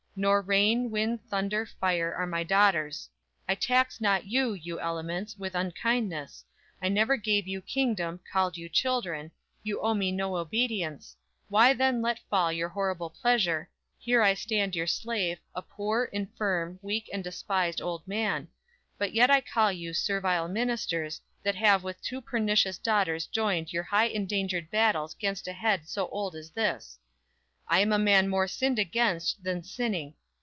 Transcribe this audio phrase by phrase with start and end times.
[0.13, 3.07] Nor rain, wind, thunder, fire, are my daughters;
[3.47, 6.43] I tax not you, you elements, with unkindness,
[6.81, 9.31] I never gave you kingdom, called you children,
[9.63, 11.15] You owe me no obedience;
[11.47, 16.77] why then let fall Your horrible pleasure; here I stand your slave, A poor, infirm,
[16.81, 18.49] weak and despised old man;
[18.97, 23.83] But yet I call you servile ministers, That have with two pernicious daughters joined Your
[23.83, 26.97] high engendered battles 'gainst a head So old as this!
[27.67, 30.15] I am a man more sinned against Than sinning